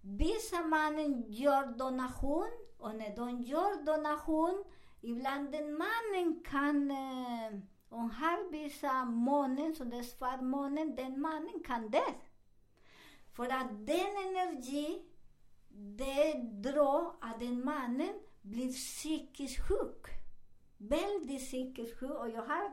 Vissa 0.00 0.62
mannen 0.62 1.24
gör 1.28 1.66
donation, 1.66 2.50
och 2.78 2.94
när 2.94 3.16
de 3.16 3.42
gör 3.42 3.84
donation, 3.84 4.64
ibland 5.02 5.52
den 5.52 5.78
mannen 5.78 6.42
kan, 6.44 6.90
eh, 6.90 7.58
om 7.88 8.10
har 8.10 8.50
vissa 8.50 9.04
månen, 9.04 9.74
så 9.74 9.84
det 9.84 9.96
är 9.96 10.02
svartmånen, 10.02 10.96
den 10.96 11.20
mannen 11.20 11.62
kan 11.66 11.90
dö. 11.90 12.12
För 13.32 13.44
att 13.44 13.86
den 13.86 14.16
energi, 14.26 15.02
det 15.68 16.32
drar 16.62 17.14
att 17.20 17.40
den 17.40 17.64
mannen 17.64 18.14
blir 18.42 18.72
psykiskt 18.72 19.68
sjuk. 19.68 20.06
Väldigt 20.76 21.40
psykiskt 21.40 22.00
sjuk. 22.00 22.10
Och 22.10 22.30
jag 22.30 22.42
har 22.42 22.72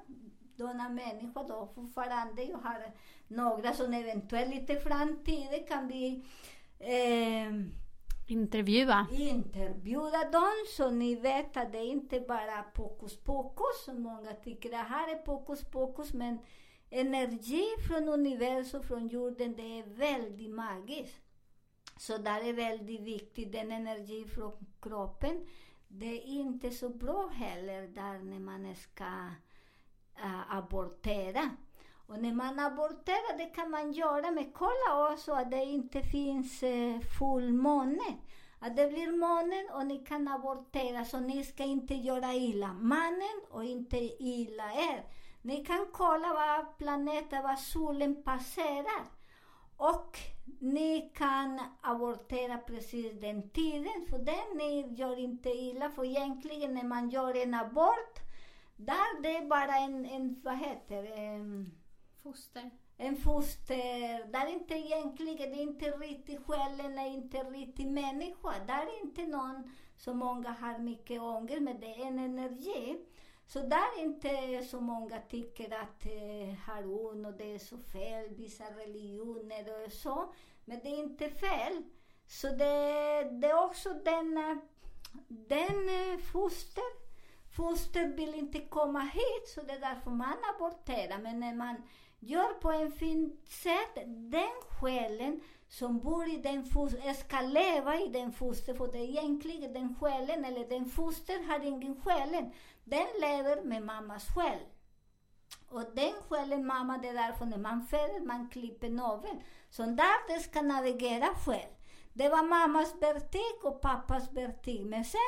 sådana 0.58 0.90
människor 0.90 1.48
då 1.48 1.72
fortfarande. 1.76 2.44
Jag 2.44 2.58
har 2.58 2.92
några 3.28 3.74
som 3.74 3.94
eventuellt 3.94 4.56
lite 4.56 4.74
i 4.74 4.80
framtiden 4.80 5.68
kan 5.68 5.88
bli 5.88 6.24
eh, 6.80 7.52
Intervjua. 8.32 9.08
intervjua 9.12 10.30
dem 10.32 10.66
så 10.68 10.90
ni 10.90 11.16
vet 11.16 11.58
att 11.58 11.72
det 11.72 11.84
inte 11.84 12.20
bara 12.20 12.52
är 12.52 12.64
pokus 12.64 13.18
pokus 13.18 13.84
som 13.86 14.02
många 14.02 14.34
tycker 14.34 14.70
det 14.70 14.78
här 14.78 15.12
är 15.12 15.16
pokus 15.16 15.64
pokus 15.64 16.14
men 16.14 16.40
energi 16.90 17.66
från 17.88 18.10
universum, 18.10 18.84
från 18.84 19.08
jorden, 19.08 19.56
det 19.56 19.80
är 19.80 19.84
väldigt 19.84 20.50
magiskt. 20.50 21.22
Så 21.98 22.18
där 22.18 22.50
är 22.50 22.54
väldigt 22.54 23.02
viktigt, 23.02 23.52
den 23.52 23.72
energi 23.72 24.26
från 24.26 24.52
kroppen. 24.82 25.48
Det 25.88 26.06
är 26.06 26.26
inte 26.26 26.72
så 26.72 26.90
bra 26.90 27.28
heller 27.28 27.88
där 27.88 28.20
när 28.20 28.40
man 28.40 28.76
ska 28.76 29.06
äh, 30.16 30.56
abortera. 30.56 31.50
Och 32.10 32.20
när 32.20 32.34
man 32.34 32.60
aborterar, 32.60 33.38
det 33.38 33.46
kan 33.46 33.72
man 33.72 33.92
göra, 33.92 34.32
men 34.32 34.52
kolla 34.52 35.12
också 35.12 35.34
att 35.34 35.52
det 35.52 35.64
inte 35.66 36.02
finns 36.02 36.64
eh, 36.64 37.00
fullmåne. 37.20 38.18
Att 38.60 38.78
det 38.78 38.88
blir 38.88 39.12
månen 39.12 39.70
och 39.74 39.86
ni 39.86 40.06
kan 40.06 40.28
abortera, 40.28 41.06
så 41.06 41.20
ni 41.20 41.44
ska 41.44 41.64
inte 41.64 41.94
göra 41.94 42.34
illa 42.34 42.74
mannen 42.74 43.42
och 43.50 43.64
inte 43.64 43.98
illa 44.24 44.74
er. 44.74 45.04
Ni 45.42 45.66
kan 45.66 45.88
kolla 45.92 46.34
vad 46.34 46.78
planeten, 46.78 47.44
vad 47.44 47.60
solen 47.60 48.24
passerar. 48.24 49.04
Och 49.78 50.18
ni 50.60 51.12
kan 51.16 51.60
abortera 51.82 52.58
precis 52.58 53.22
den 53.22 53.50
tiden, 53.50 54.06
för 54.10 54.20
den 54.20 54.58
ni 54.58 54.94
gör 54.94 55.20
inte 55.20 55.50
illa. 55.50 55.90
För 55.90 56.06
egentligen 56.06 56.74
när 56.74 56.84
man 56.84 57.10
gör 57.10 57.38
en 57.38 57.54
abort, 57.54 58.20
där 58.76 59.22
det 59.22 59.38
är 59.38 59.46
bara 59.46 59.76
en, 59.76 60.06
en 60.06 60.42
vad 60.44 60.58
heter 60.58 61.04
det? 61.04 61.79
Foster. 62.24 62.70
en 62.98 63.18
foster, 63.18 64.32
där 64.32 64.48
inte 64.48 64.74
egentligen, 64.74 65.52
det 65.52 65.58
är 65.58 65.62
inte 65.62 65.92
riktigt 65.92 66.46
själen, 66.46 66.98
är 66.98 67.08
inte 67.08 67.38
riktigt 67.38 67.88
människa. 67.88 68.54
Där 68.68 68.82
är 68.82 69.04
inte 69.04 69.28
någon 69.28 69.72
som 69.98 70.18
många 70.18 70.50
har 70.50 70.80
mycket 70.80 71.22
ånger 71.22 71.60
men 71.60 71.80
det 71.80 71.88
är 71.88 72.06
en 72.06 72.20
energi. 72.20 72.98
Så 73.46 73.60
där 73.60 74.00
är 74.00 74.02
inte 74.02 74.64
så 74.66 74.82
många 74.82 75.20
tycker 75.30 75.74
att 75.74 76.06
eh, 76.06 76.54
Harun 76.66 77.26
och 77.26 77.34
det 77.34 77.54
är 77.56 77.60
så 77.60 77.78
fel, 77.78 78.30
vissa 78.30 78.64
religioner 78.64 79.86
och 79.86 79.94
så. 79.94 80.34
Men 80.66 80.80
det 80.84 80.90
är 80.90 80.98
inte 80.98 81.30
fel. 81.30 81.84
Så 82.28 82.48
det, 82.48 83.24
det 83.32 83.48
är 83.48 83.66
också 83.66 83.94
den, 83.94 84.60
den 85.28 85.90
eh, 85.90 86.20
foster, 86.34 86.84
foster 87.56 88.08
vill 88.08 88.36
inte 88.36 88.60
komma 88.60 89.00
hit, 89.00 89.48
så 89.48 89.62
det 89.62 89.74
är 89.74 89.80
därför 89.80 90.12
man 90.12 90.38
aborterar. 90.56 91.18
Men 91.18 91.40
när 91.40 91.56
man 91.56 91.76
gör 92.20 92.54
på 92.54 92.72
en 92.72 92.92
fint 92.92 93.50
sätt, 93.50 93.96
den 94.32 94.62
själen 94.80 95.42
som 95.68 96.00
bor 96.00 96.28
i 96.28 96.38
den 96.38 96.66
foster, 96.66 97.14
ska 97.14 97.42
leva 97.42 97.96
i 97.96 98.08
den 98.08 98.32
foster, 98.32 98.74
för 98.74 98.88
det 98.88 98.98
är 98.98 99.10
egentligen 99.10 99.74
den 99.74 99.96
själen, 99.96 100.46
eller 100.46 100.70
den 100.70 100.86
foster 100.86 101.48
har 101.48 101.60
ingen 101.60 102.02
själen. 102.02 102.52
Den 102.84 103.08
lever 103.22 103.64
med 103.64 103.84
mammas 103.84 104.28
själ. 104.36 104.60
Och 105.70 105.84
den 105.96 106.14
själen, 106.30 106.66
mamma, 106.66 106.98
det 106.98 107.08
är 107.08 107.14
därför 107.14 107.46
när 107.46 107.58
man 107.58 107.82
föder, 107.82 108.26
man 108.26 108.50
klipper 108.50 108.90
naveln. 108.90 109.42
Så 109.70 109.84
där 109.84 110.28
det 110.34 110.40
ska 110.40 110.62
navigera 110.62 111.28
själv. 111.46 111.70
Det 112.14 112.30
var 112.30 112.44
mammas 112.44 112.96
vertik 113.02 113.64
och 113.64 113.82
pappas 113.82 114.32
vertik. 114.32 114.82
Men 114.86 115.06
sen, 115.06 115.20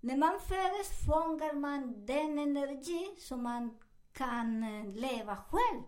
när 0.00 0.16
man 0.16 0.40
föds 0.40 1.06
fångar 1.06 1.52
man 1.52 2.06
den 2.06 2.38
energi 2.38 3.14
som 3.18 3.42
man 3.42 3.78
kan 4.12 4.62
eh, 4.62 4.94
leva 4.94 5.36
själv. 5.36 5.82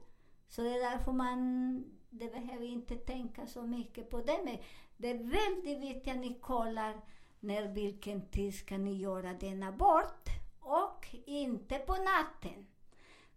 Så 0.50 0.62
det 0.62 0.70
är 0.70 0.90
därför 0.90 1.12
man, 1.12 1.84
det 2.10 2.32
behöver 2.32 2.66
inte 2.66 2.96
tänka 2.96 3.46
så 3.46 3.62
mycket 3.62 4.10
på 4.10 4.20
det. 4.20 4.40
Men 4.44 4.58
det 4.96 5.10
är 5.10 5.18
väldigt 5.18 5.80
viktigt 5.80 6.12
att 6.12 6.20
ni 6.20 6.38
kollar 6.40 7.00
när 7.40 7.68
vilken 7.68 8.28
tid 8.28 8.54
ska 8.54 8.78
ni 8.78 8.96
göra 8.96 9.32
den 9.32 9.62
abort. 9.62 10.28
Och 10.60 11.06
inte 11.26 11.78
på 11.78 11.92
natten. 11.92 12.66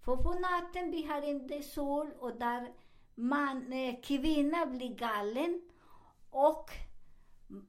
För 0.02 0.18
på 0.18 0.34
natten 0.34 0.92
vi 0.92 1.04
har 1.04 1.22
inte 1.22 1.62
sol 1.62 2.12
och 2.20 2.36
där 2.36 2.74
man, 3.16 3.74
eh, 3.74 4.00
blir 4.68 4.96
galen 4.96 5.62
och 6.30 6.72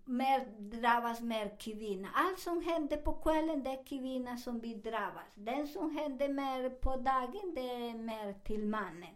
mer 0.04 0.46
drabbas 0.58 1.20
mer 1.20 1.56
kvinna. 1.60 2.08
Allt 2.14 2.38
som 2.38 2.62
händer 2.62 2.96
på 2.96 3.12
kvällen 3.12 3.62
det 3.62 3.70
är 3.70 3.86
kvinnan 3.86 4.38
som 4.38 4.60
blir 4.60 4.76
drabbas. 4.76 5.34
Den 5.34 5.68
som 5.68 5.96
händer 5.96 6.28
mer 6.28 6.70
på 6.70 6.96
dagen 6.96 7.52
det 7.54 7.70
är 7.70 7.94
mer 7.94 8.32
till 8.44 8.66
mannen. 8.66 9.14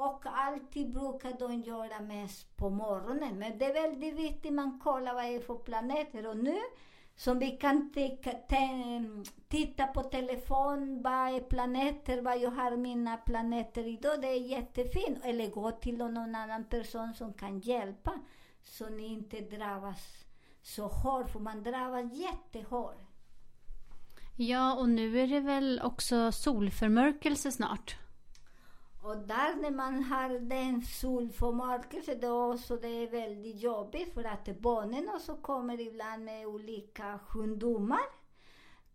Och 0.00 0.22
alltid 0.24 0.92
brukar 0.92 1.38
de 1.38 1.62
göra 1.62 2.00
mest 2.00 2.56
på 2.56 2.70
morgonen. 2.70 3.38
Men 3.38 3.58
det 3.58 3.64
är 3.64 3.72
väldigt 3.72 4.14
viktigt 4.14 4.52
man 4.52 4.78
kollar 4.78 5.14
vad 5.14 5.24
det 5.24 5.34
är 5.34 5.40
för 5.40 5.54
planeter. 5.54 6.26
Och 6.26 6.36
nu 6.36 6.58
som 7.16 7.38
vi 7.38 7.50
kan 7.50 7.92
mm, 8.48 9.24
titta 9.48 9.86
på 9.86 10.02
telefon, 10.02 11.02
vad 11.02 11.34
är 11.34 11.40
planeter, 11.40 12.22
vad 12.22 12.38
jag 12.38 12.50
har 12.50 12.76
mina 12.76 13.16
planeter 13.16 13.86
idag. 13.86 14.20
Det 14.20 14.28
är 14.28 14.40
jättefint. 14.40 15.18
Eller 15.24 15.50
gå 15.50 15.70
till 15.70 15.96
någon 15.96 16.34
annan 16.34 16.64
person 16.64 17.14
som 17.14 17.32
kan 17.32 17.60
hjälpa. 17.60 18.12
Så 18.62 18.88
ni 18.88 19.06
inte 19.06 19.40
drabbas 19.40 20.24
så 20.62 20.86
hårt, 20.86 21.30
för 21.30 21.40
man 21.40 21.62
drabbas 21.62 22.12
jättehårt. 22.12 23.00
Ja, 24.36 24.74
och 24.74 24.88
nu 24.88 25.20
är 25.20 25.26
det 25.26 25.40
väl 25.40 25.80
också 25.84 26.32
solförmörkelse 26.32 27.52
snart? 27.52 27.96
Och 29.02 29.16
där 29.16 29.56
när 29.56 29.70
man 29.70 30.02
har 30.04 30.28
den 30.28 30.82
solförmörkelse 30.82 32.14
då 32.14 32.58
så 32.58 32.76
det 32.76 32.88
är 32.88 33.10
väldigt 33.10 33.60
jobbigt 33.60 34.14
för 34.14 34.24
att 34.24 34.60
barnen 34.60 35.08
också 35.08 35.36
kommer 35.36 35.80
ibland 35.80 36.24
med 36.24 36.46
olika 36.46 37.18
sjukdomar. 37.18 38.20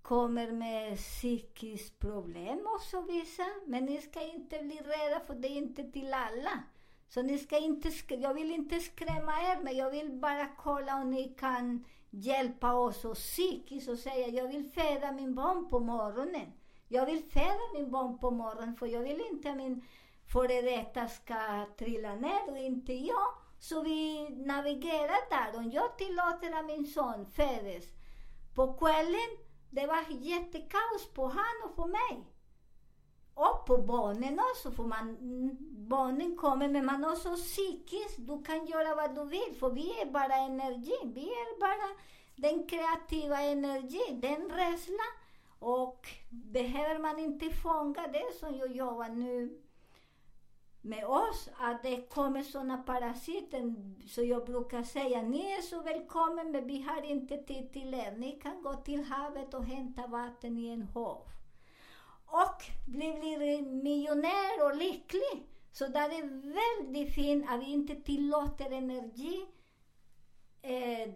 Kommer 0.02 0.52
med 0.52 0.98
psykiskt 0.98 2.00
problem 2.00 2.68
också 2.76 3.02
vissa. 3.02 3.46
Men 3.65 3.86
ni 3.86 4.02
ska 4.02 4.22
inte 4.34 4.60
bli 4.60 4.78
rädda 4.78 5.20
för 5.28 5.36
det 5.36 5.48
är 5.48 5.58
inte 5.58 5.91
till 5.91 6.13
alla. 6.13 6.63
Så 7.08 7.22
ni 7.22 7.38
ska 7.38 7.58
inte, 7.58 7.91
jag 8.08 8.34
vill 8.34 8.52
inte 8.52 8.80
skrämma 8.80 9.32
er 9.32 9.63
men 9.63 9.78
jag 9.78 9.91
vill 9.91 10.12
bara 10.12 10.48
kolla 10.58 10.96
om 10.96 11.12
ni 11.12 11.36
kan 11.39 11.86
hjälpa 12.10 12.74
oss 12.74 13.06
och 13.06 13.15
psykiskt 13.15 13.89
och 13.89 14.00
säga 14.00 14.28
jag 14.28 14.48
vill 14.48 14.70
föda 14.70 15.12
min 15.12 15.36
barn 15.36 15.70
på 15.70 15.80
morgonen. 15.80 16.52
Jag 16.88 17.06
vill 17.06 17.24
föda 17.24 17.74
min 17.74 17.91
barn 17.91 18.17
på 18.17 18.32
morgonen 18.32 18.76
för 18.76 18.86
jag 18.88 19.02
vill 19.02 19.21
inte 19.32 19.50
att 19.50 19.58
min 19.58 19.86
före 20.34 20.62
detta 20.62 21.08
ska 21.08 21.65
trilla 21.78 22.15
ner 22.15 22.52
och 22.52 22.58
inte 22.58 22.93
jag. 22.93 23.28
Så 23.60 23.82
vi 23.82 24.30
navigerar 24.30 25.30
där. 25.30 25.58
Om 25.58 25.71
jag 25.71 25.98
tillåter 25.98 26.60
att 26.60 26.65
min 26.65 26.88
son 26.88 27.26
föds, 27.26 27.88
på 28.56 28.74
kvällen, 28.74 29.30
det 29.69 29.88
var 29.88 30.06
jättekaos 30.10 31.13
på 31.13 31.28
han 31.28 31.69
och 31.69 31.76
på 31.76 31.86
mig. 31.88 32.32
Och 33.34 33.65
på 33.65 33.78
barnen 33.78 34.39
också, 34.39 34.71
för 34.71 34.84
man, 34.84 35.17
barnen 35.89 36.38
kommer, 36.38 36.67
men 36.67 36.86
man 36.86 37.06
också 37.06 37.36
psykiskt, 37.36 38.17
du 38.17 38.43
kan 38.43 38.65
göra 38.65 38.95
vad 38.95 39.15
du 39.15 39.26
vill, 39.26 39.56
för 39.60 39.69
vi 39.69 40.02
är 40.02 40.06
bara 40.06 40.36
energi, 40.36 40.98
vi 41.04 41.30
är 41.30 41.60
bara 41.60 41.95
den 42.36 42.67
kreativa 42.67 43.39
energin, 43.41 44.21
den 44.21 44.52
rädslan. 44.52 45.24
Och 45.60 46.08
behöver 46.30 47.00
man 47.00 47.20
inte 47.20 47.50
fånga 47.50 48.08
det 48.08 48.39
som 48.39 48.58
jag 48.58 48.76
jobbar 48.76 49.10
nu 49.10 49.62
med 50.82 51.06
oss, 51.06 51.50
att 51.58 51.84
det 51.84 52.10
kommer 52.10 52.44
sådana 52.44 52.78
parasiter. 52.78 53.74
Så 54.08 54.24
jag 54.24 54.46
brukar 54.46 54.84
säga, 54.84 55.22
ni 55.22 55.52
är 55.52 55.62
så 55.62 55.82
välkomna 55.82 56.44
men 56.44 56.68
vi 56.68 56.82
har 56.82 57.02
inte 57.02 57.38
tid 57.38 57.74
till 57.74 57.94
er. 57.94 58.18
Ni 58.18 58.32
kan 58.32 58.62
gå 58.62 58.74
till 58.74 59.04
havet 59.04 59.54
och 59.54 59.65
hämta 59.65 60.08
vatten 60.08 60.58
i 60.58 60.68
en 60.68 60.84
hav. 60.84 61.22
Och 62.26 62.63
bli, 62.88 63.13
bli 63.38 63.62
miljonär 63.62 64.65
och 64.65 64.76
lycklig. 64.76 65.48
Så 65.72 65.88
det 65.88 66.00
är 66.00 66.54
väldigt 66.54 67.15
fint 67.15 67.46
att 67.50 67.60
vi 67.60 67.72
inte 67.72 67.96
tillåter 67.96 68.72
energi 68.72 69.46
eh, 70.62 71.10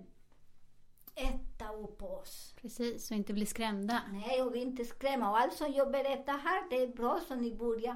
äta 1.19 1.73
upp 1.73 2.03
oss. 2.03 2.53
Precis, 2.62 3.12
och 3.12 3.17
inte 3.17 3.34
bli 3.34 3.45
skrämda. 3.45 4.01
Nej, 4.12 4.41
och 4.41 4.55
inte 4.55 4.86
skrämma. 4.86 5.29
Och 5.29 5.39
allt 5.39 5.53
som 5.53 5.71
jag 5.73 5.91
berättar 5.91 6.38
här, 6.38 6.69
det 6.69 6.84
är 6.84 6.88
bra 6.88 7.19
så 7.27 7.36
ni 7.36 7.55
börjar 7.55 7.95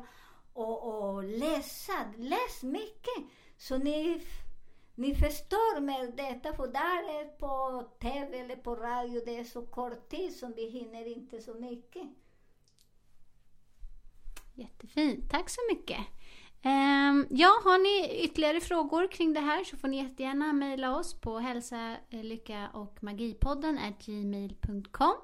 och, 0.54 1.10
och 1.14 1.24
läsa. 1.24 2.14
Läs 2.18 2.64
mycket. 2.64 3.24
Så 3.58 3.78
ni, 3.78 4.22
ni 4.96 5.16
förstår 5.16 5.82
med 5.82 6.14
detta, 6.16 6.54
för 6.54 6.68
där 6.68 7.20
är 7.20 7.26
på 7.26 7.84
TV 8.00 8.40
eller 8.40 8.56
på 8.56 8.76
radio, 8.76 9.22
det 9.26 9.38
är 9.38 9.44
så 9.44 9.66
kort 9.66 10.10
tid 10.10 10.36
som 10.36 10.54
vi 10.54 10.70
hinner 10.70 11.08
inte 11.08 11.42
så 11.42 11.54
mycket. 11.54 12.08
Jättefint, 14.54 15.32
tack 15.32 15.50
så 15.50 15.62
mycket. 15.72 16.00
Ehm, 16.66 17.28
ja, 17.30 17.62
har 17.64 17.78
ni 17.78 18.24
ytterligare 18.24 18.62
frågor 18.62 19.08
kring 19.12 19.34
det 19.34 19.40
här 19.40 19.64
så 19.64 19.78
får 19.78 19.88
ni 19.88 19.98
jättegärna 19.98 20.54
mejla 20.54 20.98
oss 20.98 21.22
på 21.22 21.40
hälsa, 21.40 21.96
lycka 22.10 22.70
och 22.74 23.04
magipodden 23.04 23.80
gmail.com. 24.06 25.16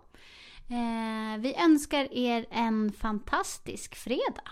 Ehm, 0.70 1.42
vi 1.42 1.56
önskar 1.56 2.14
er 2.14 2.46
en 2.52 2.92
fantastisk 2.92 3.96
fredag. 3.96 4.52